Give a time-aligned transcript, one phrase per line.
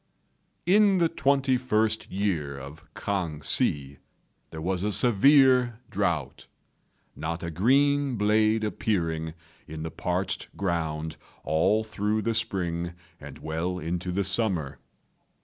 [0.65, 3.99] In the twenty first year of K'ang Hsi
[4.49, 6.47] there was a severe drought,
[7.15, 9.35] not a green blade appearing
[9.67, 14.79] in the parched ground all through the spring and well into the summer.